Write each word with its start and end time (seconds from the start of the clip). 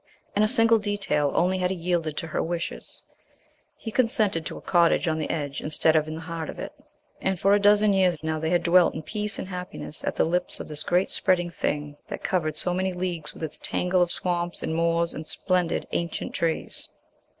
In 0.35 0.41
a 0.41 0.47
single 0.47 0.79
detail 0.79 1.31
only 1.35 1.59
had 1.59 1.69
he 1.69 1.77
yielded 1.77 2.17
to 2.17 2.25
her 2.25 2.41
wishes. 2.41 3.03
He 3.77 3.91
consented 3.91 4.47
to 4.47 4.57
a 4.57 4.61
cottage 4.61 5.07
on 5.07 5.19
the 5.19 5.29
edge, 5.29 5.61
instead 5.61 5.95
of 5.95 6.07
in 6.07 6.15
the 6.15 6.21
heart 6.21 6.49
of 6.49 6.57
it. 6.57 6.73
And 7.21 7.39
for 7.39 7.53
a 7.53 7.59
dozen 7.59 7.93
years 7.93 8.17
now 8.23 8.39
they 8.39 8.49
had 8.49 8.63
dwelt 8.63 8.95
in 8.95 9.03
peace 9.03 9.37
and 9.37 9.47
happiness 9.49 10.03
at 10.03 10.15
the 10.15 10.23
lips 10.25 10.59
of 10.59 10.67
this 10.69 10.81
great 10.81 11.11
spreading 11.11 11.51
thing 11.51 11.97
that 12.07 12.23
covered 12.23 12.57
so 12.57 12.73
many 12.73 12.93
leagues 12.93 13.35
with 13.35 13.43
its 13.43 13.59
tangle 13.59 14.01
of 14.01 14.11
swamps 14.11 14.63
and 14.63 14.73
moors 14.73 15.13
and 15.13 15.27
splendid 15.27 15.85
ancient 15.91 16.33
trees. 16.33 16.89